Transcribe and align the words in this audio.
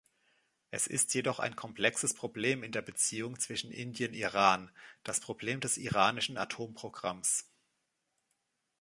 Es 0.71 0.87
ist 0.87 1.13
jedoch 1.13 1.37
ein 1.37 1.55
komplexes 1.55 2.15
Problem 2.15 2.63
in 2.63 2.71
der 2.71 2.81
Beziehung 2.81 3.37
zwischen 3.39 3.69
Indien-Iran, 3.69 4.71
das 5.03 5.19
Problem 5.19 5.59
des 5.59 5.77
iranischen 5.77 6.39
Atomprogramms. 6.39 7.51